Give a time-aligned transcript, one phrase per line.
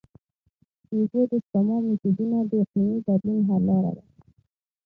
[0.89, 4.03] د اوبو د سپما میتودونه د اقلیمي بدلون حل لاره ده.